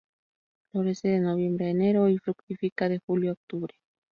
[0.71, 3.75] Florece de noviembre a enero, y fructifica de julio a octubre.